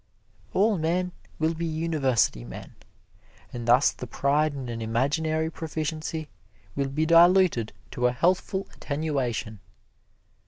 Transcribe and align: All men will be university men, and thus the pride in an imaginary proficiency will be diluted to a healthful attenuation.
All 0.55 0.79
men 0.79 1.11
will 1.37 1.53
be 1.53 1.63
university 1.67 2.43
men, 2.43 2.73
and 3.53 3.67
thus 3.67 3.91
the 3.91 4.07
pride 4.07 4.55
in 4.55 4.67
an 4.67 4.81
imaginary 4.81 5.51
proficiency 5.51 6.27
will 6.75 6.89
be 6.89 7.05
diluted 7.05 7.71
to 7.91 8.07
a 8.07 8.11
healthful 8.11 8.67
attenuation. 8.73 9.59